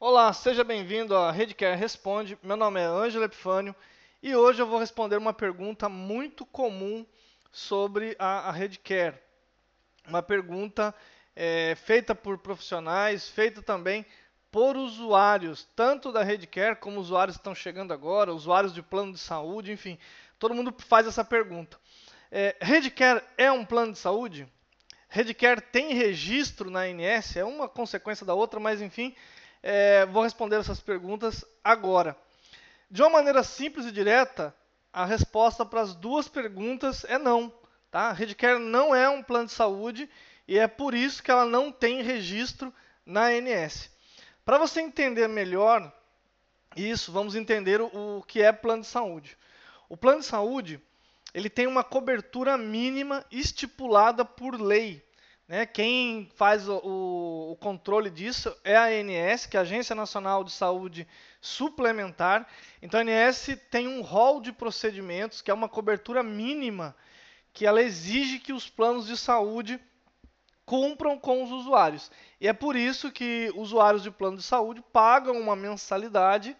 [0.00, 2.38] Olá, seja bem-vindo à Redcare Responde.
[2.40, 3.74] Meu nome é Ângelo Epifânio
[4.22, 7.04] e hoje eu vou responder uma pergunta muito comum
[7.50, 9.16] sobre a, a Redcare.
[10.06, 10.94] Uma pergunta
[11.34, 14.06] é, feita por profissionais, feita também
[14.52, 19.18] por usuários, tanto da Redcare como usuários que estão chegando agora, usuários de plano de
[19.18, 19.98] saúde, enfim,
[20.38, 21.76] todo mundo faz essa pergunta.
[22.30, 24.46] É, Redcare é um plano de saúde?
[25.08, 27.34] Redcare tem registro na ANS?
[27.34, 29.12] É uma consequência da outra, mas enfim,
[29.62, 32.16] é, vou responder essas perguntas agora.
[32.90, 34.54] De uma maneira simples e direta,
[34.92, 37.52] a resposta para as duas perguntas é não.
[37.90, 38.08] Tá?
[38.08, 40.08] A Redcare não é um plano de saúde
[40.46, 42.72] e é por isso que ela não tem registro
[43.04, 43.90] na ANS.
[44.44, 45.92] Para você entender melhor
[46.76, 49.36] isso, vamos entender o, o que é plano de saúde.
[49.88, 50.80] O plano de saúde
[51.34, 55.04] ele tem uma cobertura mínima estipulada por lei.
[55.48, 55.64] Né?
[55.64, 56.76] Quem faz o,
[57.52, 61.08] o, controle disso é a ANS, que é a Agência Nacional de Saúde
[61.40, 62.46] Suplementar.
[62.82, 66.94] Então a ANS tem um rol de procedimentos, que é uma cobertura mínima,
[67.54, 69.80] que ela exige que os planos de saúde
[70.66, 72.10] cumpram com os usuários.
[72.38, 76.54] E é por isso que usuários de plano de saúde pagam uma mensalidade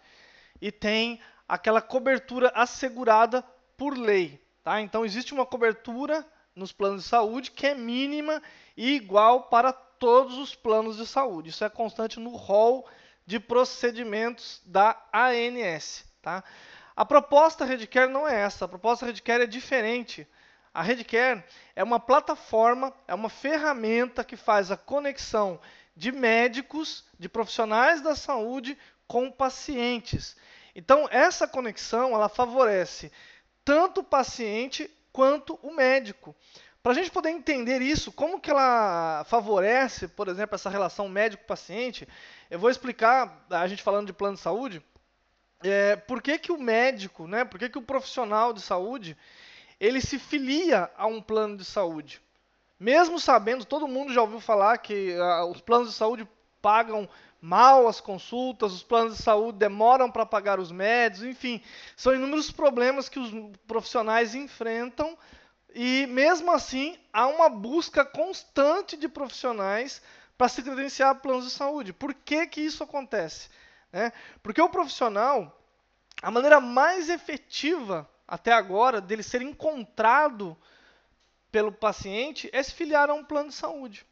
[0.59, 3.43] e tem aquela cobertura assegurada
[3.77, 4.41] por lei.
[4.63, 4.81] Tá?
[4.81, 8.41] Então existe uma cobertura nos planos de saúde que é mínima
[8.75, 11.49] e igual para todos os planos de saúde.
[11.49, 12.87] Isso é constante no rol
[13.25, 16.05] de procedimentos da ANS.
[16.21, 16.43] Tá?
[16.95, 20.27] A proposta Redcare não é essa, a proposta Redcare é diferente.
[20.73, 21.43] A Redcare
[21.75, 25.59] é uma plataforma, é uma ferramenta que faz a conexão
[25.95, 28.77] de médicos, de profissionais da saúde
[29.07, 30.37] com pacientes.
[30.75, 33.11] Então, essa conexão ela favorece
[33.65, 34.89] tanto o paciente
[35.19, 36.33] quanto o médico.
[36.81, 42.07] Para a gente poder entender isso, como que ela favorece, por exemplo, essa relação médico-paciente,
[42.49, 44.81] eu vou explicar, a gente falando de plano de saúde,
[45.61, 49.17] é, por que, que o médico, né, por que, que o profissional de saúde,
[49.77, 52.21] ele se filia a um plano de saúde.
[52.79, 56.25] Mesmo sabendo, todo mundo já ouviu falar que ah, os planos de saúde
[56.61, 57.09] pagam
[57.41, 61.61] mal as consultas, os planos de saúde demoram para pagar os médicos, enfim,
[61.95, 63.31] são inúmeros problemas que os
[63.67, 65.17] profissionais enfrentam
[65.73, 70.01] e mesmo assim há uma busca constante de profissionais
[70.37, 71.93] para se credenciar a planos de saúde.
[71.93, 73.49] Por que, que isso acontece?
[73.91, 74.11] Né?
[74.41, 75.61] Porque o profissional,
[76.21, 80.57] a maneira mais efetiva até agora dele ser encontrado
[81.51, 84.05] pelo paciente é se filiar a um plano de saúde.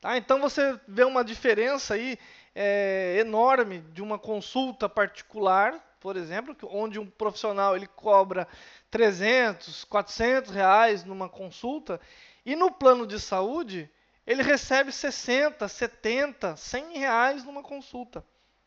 [0.00, 0.16] Tá?
[0.16, 2.18] Então você vê uma diferença aí
[2.54, 8.46] é, enorme de uma consulta particular, por exemplo, onde um profissional ele cobra
[8.90, 12.00] 300, 400 reais numa consulta
[12.44, 13.90] e no plano de saúde
[14.26, 18.24] ele recebe 60, 70, 100 reais numa consulta,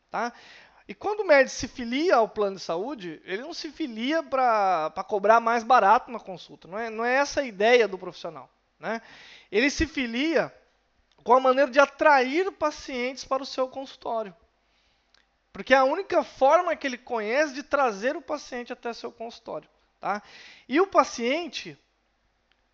[0.10, 0.34] tá?
[0.90, 5.06] E quando o médico se filia ao plano de saúde, ele não se filia para
[5.08, 6.68] cobrar mais barato uma consulta.
[6.68, 8.50] Não é, não é essa a ideia do profissional.
[8.80, 9.00] Né?
[9.52, 10.52] Ele se filia
[11.24, 14.36] com a maneira de atrair pacientes para o seu consultório.
[15.52, 19.70] Porque é a única forma que ele conhece de trazer o paciente até seu consultório.
[20.00, 20.22] Tá?
[20.68, 21.78] E o paciente,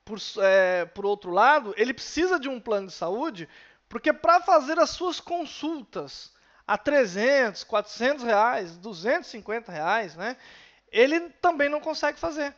[0.04, 3.50] por, é, por outro lado, ele precisa de um plano de saúde,
[3.90, 6.34] porque para fazer as suas consultas
[6.68, 10.36] a 300, 400 reais, 250 reais, né,
[10.92, 12.56] ele também não consegue fazer.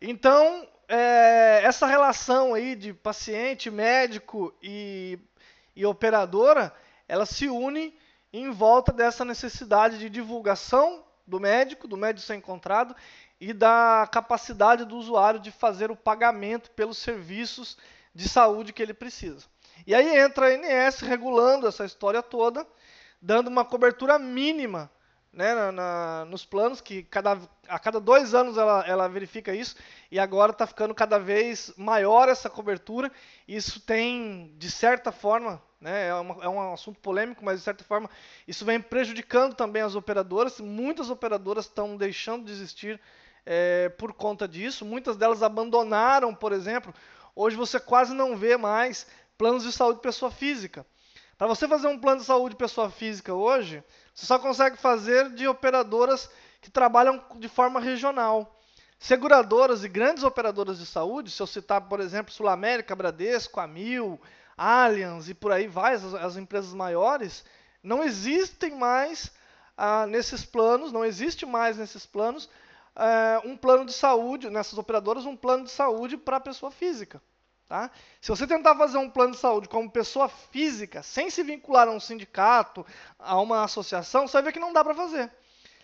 [0.00, 5.18] Então, é, essa relação aí de paciente, médico e,
[5.74, 6.72] e operadora,
[7.08, 7.96] ela se une
[8.32, 12.94] em volta dessa necessidade de divulgação do médico, do médico ser encontrado
[13.40, 17.76] e da capacidade do usuário de fazer o pagamento pelos serviços
[18.14, 19.46] de saúde que ele precisa.
[19.86, 22.66] E aí entra a ANS regulando essa história toda,
[23.20, 24.90] dando uma cobertura mínima
[25.34, 29.76] né, na, na, nos planos, que cada, a cada dois anos ela, ela verifica isso,
[30.10, 33.10] e agora está ficando cada vez maior essa cobertura.
[33.46, 37.84] Isso tem, de certa forma, né, é, uma, é um assunto polêmico, mas de certa
[37.84, 38.08] forma
[38.46, 40.60] isso vem prejudicando também as operadoras.
[40.60, 43.00] Muitas operadoras estão deixando de existir
[43.44, 44.84] é, por conta disso.
[44.84, 46.94] Muitas delas abandonaram, por exemplo.
[47.34, 49.06] Hoje você quase não vê mais
[49.36, 50.86] planos de saúde pessoa física.
[51.36, 53.82] Para você fazer um plano de saúde pessoa física hoje,
[54.14, 56.30] você só consegue fazer de operadoras
[56.60, 58.58] que trabalham de forma regional.
[58.98, 64.20] Seguradoras e grandes operadoras de saúde, se eu citar, por exemplo, Sul América, Bradesco, Amil,
[64.56, 67.44] Allianz e por aí vai, as, as empresas maiores,
[67.82, 69.32] não existem mais
[69.76, 72.48] ah, nesses planos, não existe mais nesses planos
[72.96, 77.20] uh, um plano de saúde, nessas operadoras, um plano de saúde para a pessoa física.
[77.66, 77.90] Tá?
[78.20, 81.90] Se você tentar fazer um plano de saúde como pessoa física, sem se vincular a
[81.90, 82.86] um sindicato,
[83.18, 85.30] a uma associação, você vai ver que não dá para fazer.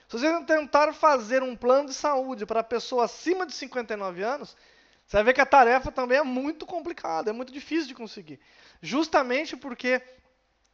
[0.09, 4.57] Se você tentar fazer um plano de saúde para pessoa acima de 59 anos,
[5.07, 8.39] você vai ver que a tarefa também é muito complicada, é muito difícil de conseguir.
[8.83, 10.03] Justamente porque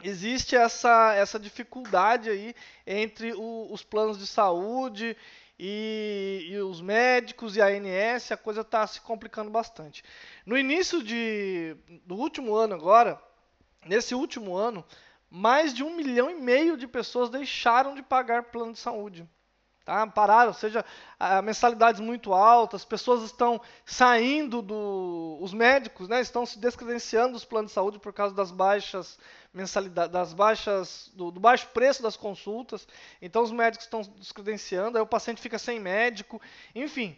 [0.03, 2.55] existe essa, essa dificuldade aí
[2.87, 5.17] entre o, os planos de saúde
[5.59, 10.05] e, e, os médicos e a ANS, a coisa está se complicando bastante.
[10.45, 13.21] No início de, do último ano agora,
[13.87, 14.85] nesse último ano,
[15.31, 19.29] mais de um milhão e meio de pessoas deixaram de pagar plano de saúde.
[19.87, 20.05] Tá?
[20.05, 20.85] Pararam, ou seja,
[21.45, 25.39] mensalidades muito altas, pessoas estão saindo do.
[25.41, 29.17] Os médicos né, estão se descredenciando dos planos de saúde por causa das baixas
[29.55, 31.09] mensalidades, das baixas.
[31.15, 32.89] Do, do, baixo preço das consultas.
[33.23, 36.43] Então os médicos estão descredenciando, aí o paciente fica sem médico,
[36.75, 37.17] enfim.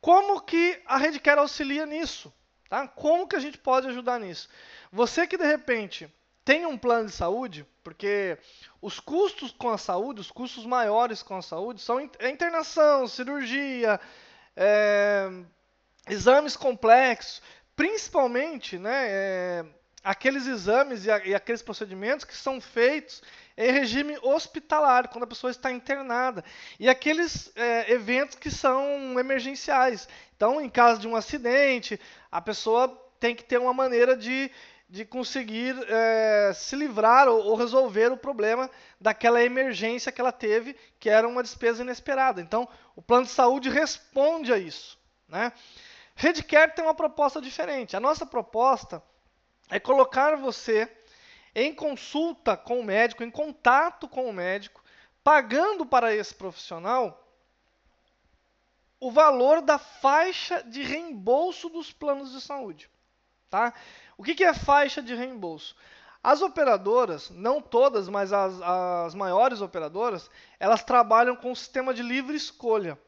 [0.00, 2.32] Como que a Redcare auxilia nisso?
[2.70, 2.88] Tá?
[2.88, 4.48] Como que a gente pode ajudar nisso?
[4.90, 6.10] Você que de repente
[6.44, 8.36] tem um plano de saúde, porque
[8.80, 14.00] os custos com a saúde, os custos maiores com a saúde, são a internação, cirurgia,
[14.56, 15.28] é,
[16.08, 17.40] exames complexos,
[17.76, 19.64] principalmente né, é,
[20.02, 23.22] aqueles exames e, a, e, aqueles procedimentos que são feitos
[23.56, 26.44] em regime hospitalar, quando a pessoa está internada,
[26.80, 30.08] e aqueles é, eventos que são emergenciais.
[30.36, 32.00] Então, em caso de um acidente,
[32.30, 34.50] a pessoa tem que ter uma maneira de
[34.88, 38.70] de conseguir é, se livrar ou, ou, resolver o problema
[39.00, 42.42] daquela emergência que ela teve, que era uma despesa inesperada.
[42.42, 44.98] Então, o plano de saúde responde a isso.
[45.26, 45.50] Né?
[46.14, 47.96] Redcare tem uma proposta diferente.
[47.96, 49.02] A nossa proposta
[49.70, 50.86] é colocar você
[51.54, 54.84] em consulta com o médico, em contato com o médico,
[55.24, 57.26] pagando para esse profissional
[59.00, 62.91] o valor da faixa de reembolso dos planos de saúde.
[63.52, 63.74] Tá?
[64.16, 65.76] O que, que é faixa de reembolso?
[66.24, 72.02] As operadoras, não todas, mas as, as maiores operadoras, elas trabalham com o sistema de
[72.02, 72.98] livre escolha.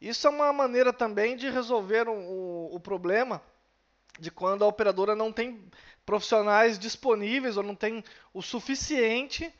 [0.00, 3.40] Isso é uma maneira também de resolver o, o problema
[4.18, 5.70] de quando a operadora não tem
[6.04, 8.02] profissionais disponíveis ou não tem
[8.34, 9.54] o suficiente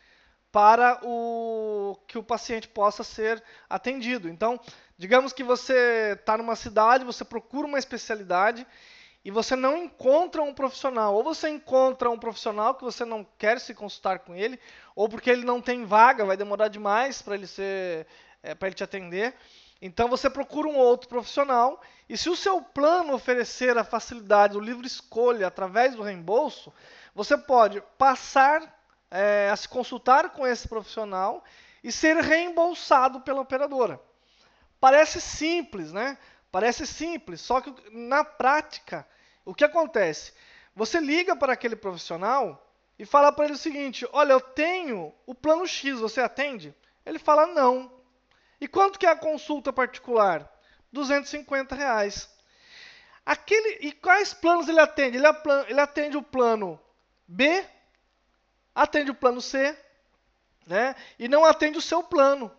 [0.50, 3.40] para o que o paciente possa ser
[3.70, 4.28] atendido.
[4.28, 4.58] Então,
[4.98, 8.66] digamos que você está numa cidade, você procura uma especialidade
[9.24, 11.14] e você não encontra um profissional.
[11.14, 14.58] Ou você encontra um profissional que você não quer se consultar com ele,
[14.96, 18.06] ou porque ele não tem vaga, vai demorar demais para ele ser
[18.42, 19.34] é, para ele te atender.
[19.80, 24.60] Então você procura um outro profissional e se o seu plano oferecer a facilidade, o
[24.60, 26.72] livre escolha através do reembolso,
[27.14, 28.62] você pode passar
[29.10, 31.42] é, a se consultar com esse profissional
[31.82, 34.00] e ser reembolsado pela operadora.
[34.80, 36.16] Parece simples, né?
[36.52, 39.08] Parece simples, só que na prática,
[39.42, 40.34] o que acontece?
[40.76, 45.34] Você liga para aquele profissional e fala para ele o seguinte: Olha, eu tenho o
[45.34, 46.74] plano X, você atende?
[47.06, 47.90] Ele fala não.
[48.60, 50.46] E quanto que é a consulta particular?
[50.92, 52.30] 250 reais.
[53.24, 55.16] Aquele, e quais planos ele atende?
[55.16, 55.26] Ele,
[55.68, 56.78] ele atende o plano
[57.26, 57.64] B,
[58.74, 59.74] atende o plano C,
[60.66, 60.94] né?
[61.18, 62.54] E não atende o seu plano.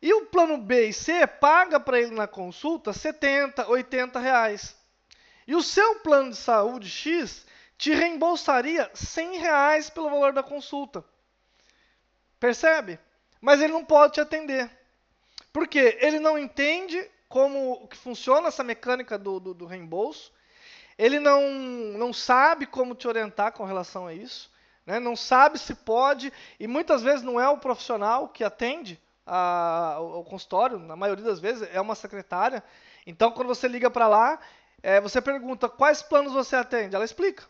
[0.00, 4.76] E o plano B e C paga para ele na consulta 70, 80 reais.
[5.46, 7.44] E o seu plano de saúde X
[7.76, 11.04] te reembolsaria 100 reais pelo valor da consulta.
[12.38, 12.98] Percebe?
[13.40, 14.70] Mas ele não pode te atender.
[15.52, 15.98] Por quê?
[16.00, 20.32] Ele não entende como que funciona essa mecânica do, do, do reembolso.
[20.96, 24.50] Ele não, não sabe como te orientar com relação a isso.
[24.84, 24.98] Né?
[24.98, 30.24] Não sabe se pode, e muitas vezes não é o profissional que atende a, ao
[30.24, 32.62] consultório, na maioria das vezes, é uma secretária.
[33.06, 34.40] Então, quando você liga para lá,
[34.82, 37.44] é, você pergunta quais planos você atende, ela explica.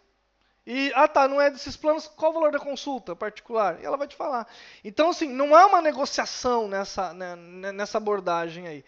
[0.67, 3.81] E, ah tá, não é desses planos, qual o valor da consulta particular?
[3.81, 4.47] E ela vai te falar.
[4.85, 7.37] Então, assim, não há uma negociação nessa, né,
[7.73, 8.85] nessa abordagem aí.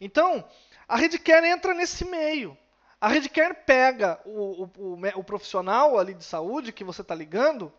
[0.00, 0.44] Então,
[0.86, 2.56] a Redcare entra nesse meio.
[3.00, 7.72] A Redcare pega o, o, o, o profissional ali de saúde que você está ligando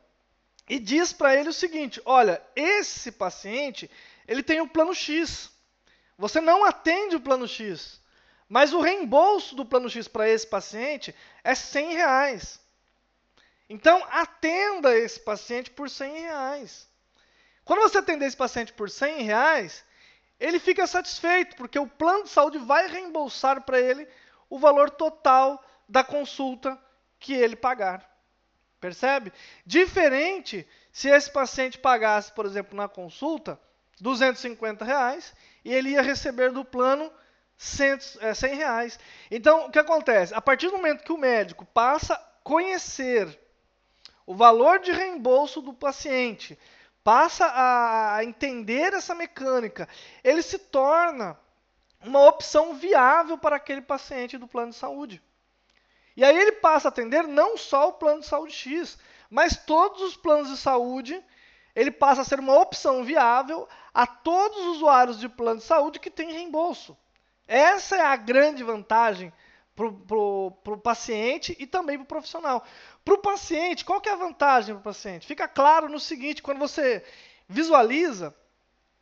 [0.67, 3.89] e diz para ele o seguinte: olha, esse paciente
[4.27, 5.51] ele tem o plano X.
[6.17, 8.01] Você não atende o plano X,
[8.47, 11.13] mas o reembolso do plano X para esse paciente
[11.43, 12.59] é 100 reais.
[13.69, 16.87] Então, atenda esse paciente por 100 reais.
[17.63, 19.83] Quando você atender esse paciente por 100 reais,
[20.39, 24.07] ele fica satisfeito, porque o plano de saúde vai reembolsar para ele
[24.49, 26.79] o valor total da consulta
[27.19, 28.07] que ele pagar.
[28.79, 29.33] Percebe?
[29.65, 33.59] Diferente se esse paciente pagasse, por exemplo, na consulta,
[33.99, 35.33] 250 reais
[35.63, 37.11] e ele ia receber do plano
[37.57, 38.99] 100, é, 100 reais.
[39.31, 40.33] Então, o que acontece?
[40.33, 43.39] A partir do momento que o médico passa a conhecer
[44.25, 46.57] o valor de reembolso do paciente,
[47.03, 49.87] passa a entender essa mecânica,
[50.23, 51.39] ele se torna
[52.03, 55.21] uma opção viável para aquele paciente do plano de saúde.
[56.17, 58.97] E aí ele passa a atender não só o plano de saúde X,
[59.29, 61.21] mas todos os planos de saúde,
[61.75, 65.99] ele passa a ser uma opção viável a todos os usuários de plano de saúde
[65.99, 66.97] que têm reembolso.
[67.47, 69.31] Essa é a grande vantagem
[69.75, 72.65] para o paciente e também para o profissional.
[73.03, 75.27] Para o paciente, qual que é a vantagem para o paciente?
[75.27, 77.03] Fica claro no seguinte, quando você
[77.47, 78.33] visualiza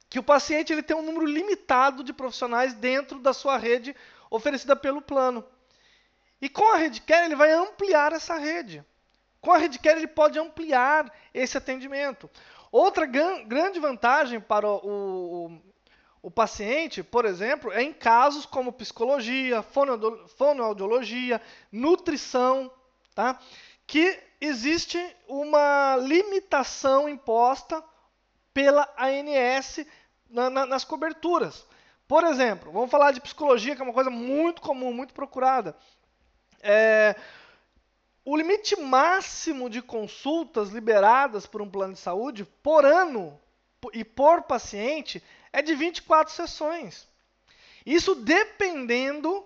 [0.10, 3.96] que o paciente ele tem um número limitado de profissionais dentro da sua rede
[4.30, 5.46] oferecida pelo plano.
[6.42, 8.84] E com a Redcare ele vai ampliar essa rede.
[9.44, 12.30] Com a Redcare ele pode ampliar esse atendimento.
[12.72, 14.78] Outra grande vantagem para o,
[15.52, 15.62] o,
[16.22, 22.72] o, paciente, por exemplo, é em casos como psicologia, fonoaudiologia, nutrição,
[23.14, 23.38] tá?
[23.86, 24.98] que existe
[25.28, 27.84] uma limitação imposta
[28.54, 29.86] pela ANS
[30.30, 31.68] na, na, nas coberturas.
[32.08, 35.76] Por exemplo, vamos falar de psicologia, que é uma coisa muito comum, muito procurada.
[36.62, 37.14] É,
[38.26, 43.40] o limite máximo de consultas liberadas por um plano de saúde por ano
[43.92, 47.08] e por paciente é de 24 sessões.
[47.86, 49.46] Isso dependendo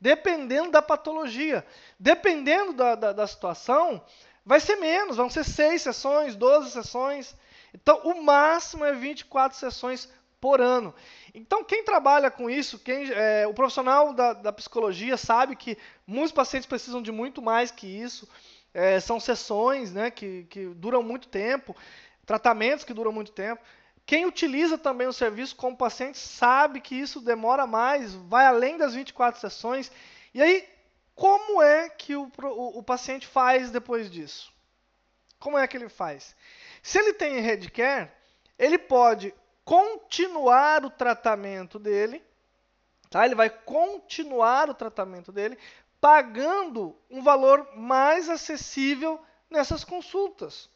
[0.00, 1.66] dependendo da patologia.
[1.98, 4.04] Dependendo da, da, da, situação,
[4.44, 7.34] vai ser menos, vão ser 6 sessões, 12 sessões.
[7.74, 10.08] Então, o máximo é 24 sessões
[10.40, 10.94] por ano.
[11.38, 15.76] Então, quem trabalha com isso, quem, é, o profissional da, da, psicologia sabe que
[16.06, 18.26] muitos pacientes precisam de muito mais que isso.
[18.72, 21.76] É, são sessões né, que, que duram muito tempo,
[22.24, 23.62] tratamentos que duram muito tempo.
[24.06, 28.94] Quem utiliza também o serviço como paciente sabe que isso demora mais, vai além das
[28.94, 29.92] 24 sessões.
[30.32, 30.66] E aí,
[31.14, 34.50] como é que o, o, o paciente faz depois disso?
[35.38, 36.34] Como é que ele faz?
[36.82, 38.10] Se ele tem Redcare,
[38.58, 39.34] ele pode
[39.66, 42.22] continuar o tratamento dele,
[43.10, 43.26] tá?
[43.26, 45.58] Ele vai continuar o tratamento dele
[46.00, 49.20] pagando um valor mais acessível
[49.50, 50.70] nessas consultas.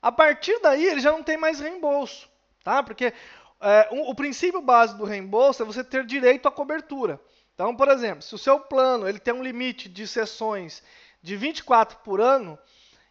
[0.00, 2.30] A partir daí, ele já não tem mais reembolso,
[2.62, 2.80] tá?
[2.80, 3.12] Porque
[3.60, 7.20] é, um, o princípio base do reembolso é você ter direito à cobertura.
[7.54, 10.80] Então, por exemplo, se o seu plano ele tem um limite de sessões
[11.20, 12.56] de 24 por ano,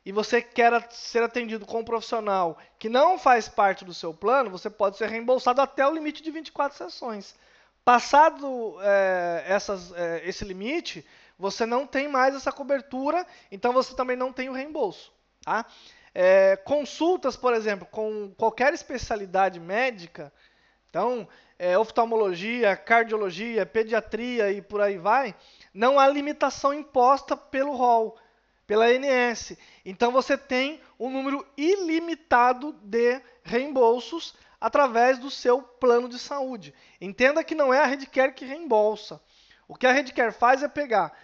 [0.05, 4.51] e você quer ser atendido com um profissional que não faz parte do seu plano,
[4.51, 7.33] você pode ser reembolsado até o limite de 24 sessões.
[7.83, 11.03] Passado é, essas, é, esse limite,
[11.39, 15.11] você não tem mais essa cobertura, então você também não tem o reembolso.
[15.43, 15.65] Tá?
[16.13, 20.31] É, consultas, por exemplo, com qualquer especialidade médica,
[20.89, 21.27] então,
[21.59, 25.35] é, oftalmologia, cardiologia, pediatria e por aí vai,
[25.73, 28.17] não há limitação imposta pelo rol
[28.67, 29.53] pela ANS.
[29.83, 36.73] Então você tem um número ilimitado de reembolsos através do seu plano de saúde.
[36.99, 39.21] Entenda que não é a Redcare que reembolsa.
[39.67, 41.15] O que a Redcare faz é pegar,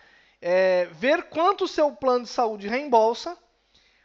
[0.41, 3.37] é, ver quanto o seu plano de saúde reembolsa,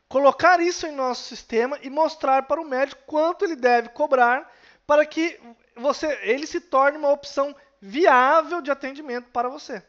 [0.09, 4.51] colocar isso em nosso sistema e mostrar para o médico quanto ele deve cobrar
[4.87, 5.39] para que
[5.75, 9.83] você, ele se torne uma opção viável de atendimento para você.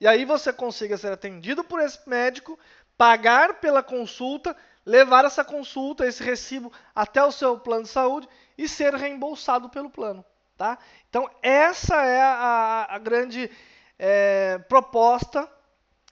[0.00, 2.58] E aí você consiga ser atendido por esse médico
[2.98, 8.28] pagar pela consulta, levar essa consulta, esse recibo até o seu plano de saúde
[8.58, 10.24] e ser reembolsado pelo plano.
[10.56, 10.76] Tá?
[11.08, 13.48] Então, essa é a, a grande
[13.96, 15.48] é, proposta,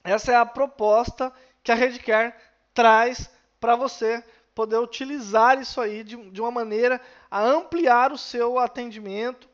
[0.04, 1.32] essa é a proposta
[1.64, 2.32] que a Redcare
[2.72, 3.28] traz
[3.58, 4.22] para você
[4.54, 9.48] poder utilizar isso aí de, de, uma maneira a ampliar o seu atendimento,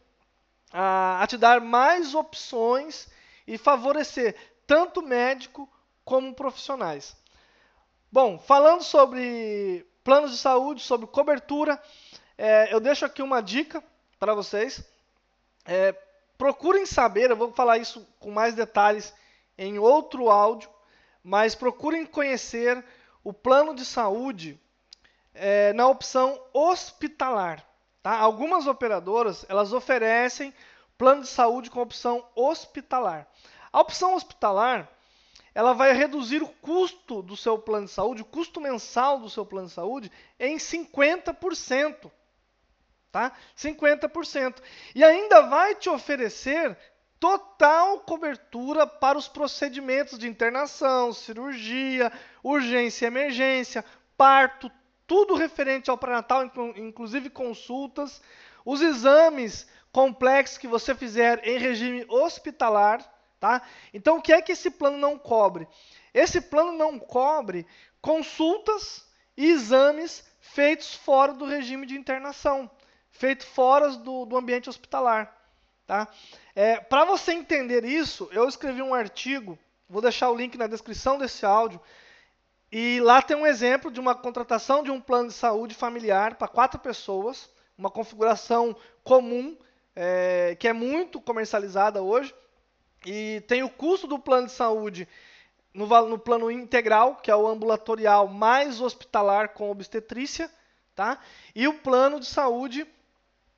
[0.70, 3.08] a, a te dar mais opções
[3.46, 4.36] e favorecer
[4.66, 5.68] tanto médico
[6.04, 7.16] como profissionais.
[8.14, 11.82] Bom, falando sobre planos de saúde, sobre cobertura,
[12.36, 13.82] é, eu deixo aqui uma dica
[14.20, 14.84] para vocês.
[15.64, 15.92] É,
[16.36, 19.14] procurem saber, eu vou falar isso com mais detalhes
[19.56, 20.68] em outro áudio,
[21.24, 22.84] mas procurem conhecer
[23.24, 24.60] o plano de saúde
[25.32, 27.66] é, na opção hospitalar.
[28.02, 28.18] Tá?
[28.18, 30.52] Algumas operadoras elas oferecem
[30.98, 33.26] plano de saúde com opção hospitalar.
[33.72, 34.86] A opção hospitalar
[35.54, 39.44] ela vai reduzir o custo do seu plano de saúde, o custo mensal do seu
[39.44, 42.10] plano de saúde, em 50%.
[43.10, 43.32] Tá?
[43.56, 44.62] 50%.
[44.94, 46.76] E ainda vai te oferecer
[47.20, 52.10] total cobertura para os procedimentos de internação, cirurgia,
[52.42, 53.84] urgência e emergência,
[54.16, 54.72] parto,
[55.06, 58.22] tudo referente ao pré-natal, inclusive consultas.
[58.64, 63.00] os exames complexos que você fizer em regime hospitalar,
[63.42, 63.60] tá?
[63.92, 65.66] Então, o que é que esse plano não cobre?
[66.14, 67.66] Esse plano não cobre
[68.00, 69.04] consultas
[69.36, 72.70] e exames feitos fora do regime de internação,
[73.10, 75.36] feitos fora do, do ambiente hospitalar.
[75.88, 76.06] Tá?
[76.54, 79.58] É, Para você entender isso, eu escrevi um artigo,
[79.88, 81.80] vou deixar o link na descrição desse áudio,
[82.70, 86.46] e lá tem um exemplo de uma contratação de um plano de saúde familiar para
[86.46, 89.58] quatro pessoas, uma configuração comum,
[89.96, 92.32] é, que é muito comercializada hoje,
[93.04, 95.08] e tem o custo do plano de saúde
[95.74, 100.50] no, no, plano integral, que é o ambulatorial mais hospitalar com obstetrícia,
[100.94, 101.18] tá?
[101.54, 102.86] E o plano de saúde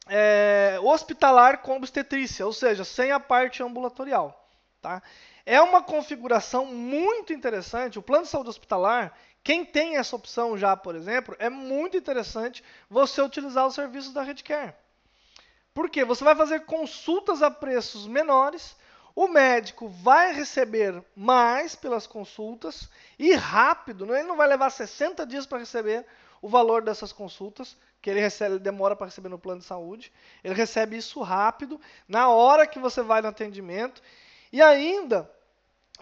[0.07, 4.49] é, hospitalar com obstetrícia, ou seja, sem a parte ambulatorial,
[4.81, 5.03] tá?
[5.47, 7.99] É uma configuração muito interessante.
[7.99, 12.65] O plano de saúde hospitalar, quem tem essa opção já, por exemplo, é muito interessante
[12.89, 14.75] você utilizar os serviços da Redcare.
[15.75, 16.05] Por quê?
[16.05, 18.77] Você vai fazer consultas a preços menores,
[19.15, 24.19] o médico vai receber mais pelas consultas e rápido, né?
[24.19, 26.05] ele não vai levar 60 dias para receber
[26.43, 30.13] o valor dessas consultas, que ele recebe, ele demora para receber no plano de saúde.
[30.43, 34.03] Ele recebe isso rápido, na hora que você vai no atendimento.
[34.53, 35.31] E ainda,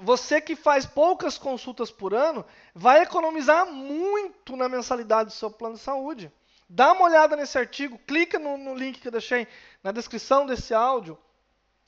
[0.01, 5.77] você que faz poucas consultas por ano, vai economizar muito na mensalidade do seu plano
[5.77, 6.33] de saúde.
[6.69, 9.47] Dá uma olhada nesse artigo, clica no, no link que eu deixei
[9.81, 11.17] na descrição desse áudio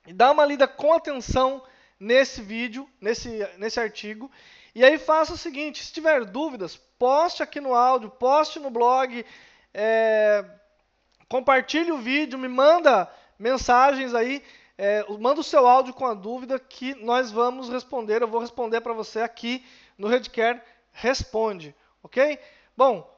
[0.06, 1.62] e dá uma lida com atenção
[1.98, 4.30] nesse vídeo, nesse, nesse artigo.
[4.74, 9.24] E aí faça o seguinte: se tiver dúvidas, poste aqui no áudio, poste no blog,
[9.72, 10.44] é,
[11.28, 14.42] compartilhe o vídeo, me manda mensagens aí,
[14.76, 18.22] é, manda o seu áudio com a dúvida que nós vamos responder.
[18.22, 19.64] Eu vou responder para você aqui
[19.96, 20.60] no Redcare
[20.92, 22.38] Responde, ok?
[22.76, 23.10] Bom,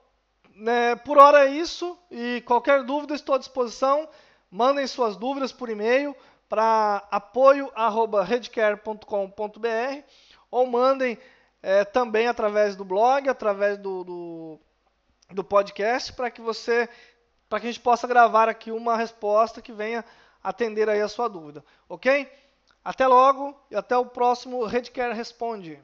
[0.54, 4.08] né, por hora é isso e qualquer dúvida estou à disposição.
[4.50, 6.16] Mandem suas dúvidas por e-mail
[6.48, 10.04] para apoio@redcare.com.br
[10.50, 11.18] ou mandem
[11.62, 14.60] é, também através do blog, através do, do,
[15.30, 16.88] do podcast, para que você,
[17.48, 20.04] para que a gente possa gravar aqui uma resposta que venha
[20.42, 22.30] atender aí a sua dúvida, ok?
[22.84, 25.82] Até logo e até o próximo Redcare Responde.